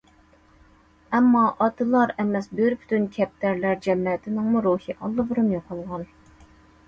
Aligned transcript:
ئەمما 1.17 1.41
ئاتىلار 1.65 2.13
ئەمەس 2.23 2.47
بىر 2.59 2.75
پۈتۈن 2.79 3.05
كەپتەرلەر 3.17 3.77
جەمەتىنىڭمۇ 3.87 4.65
روھى 4.69 4.95
ئاللىبۇرۇن 4.97 5.53
يوقالغان. 5.57 6.09